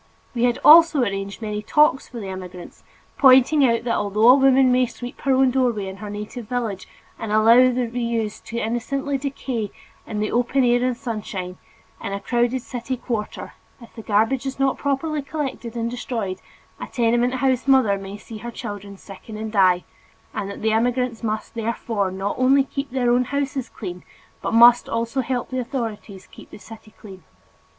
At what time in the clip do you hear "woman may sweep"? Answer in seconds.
4.33-5.21